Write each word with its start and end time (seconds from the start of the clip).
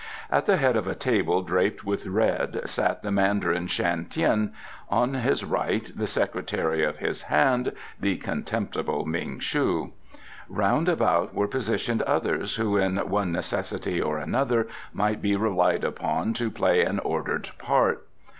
At 0.31 0.47
the 0.47 0.57
head 0.57 0.75
of 0.75 0.87
a 0.87 0.95
table 0.95 1.43
draped 1.43 1.85
with 1.85 2.07
red 2.07 2.61
sat 2.67 3.03
the 3.03 3.11
Mandarin 3.11 3.67
Shan 3.67 4.05
Tien, 4.09 4.51
on 4.89 5.13
his 5.13 5.45
right 5.45 5.91
the 5.95 6.07
secretary 6.07 6.83
of 6.83 6.97
his 6.97 7.21
hand, 7.21 7.71
the 7.99 8.17
contemptible 8.17 9.05
Ming 9.05 9.37
shu. 9.37 9.93
Round 10.49 10.89
about 10.89 11.35
were 11.35 11.47
positioned 11.47 12.01
others 12.01 12.55
who 12.55 12.77
in 12.77 12.95
one 13.07 13.31
necessity 13.31 14.01
or 14.01 14.17
another 14.17 14.67
might 14.91 15.21
be 15.21 15.35
relied 15.35 15.83
upon 15.83 16.33
to 16.33 16.49
play 16.49 16.83
an 16.83 16.97
ordered 16.97 17.49
part. 17.59 18.07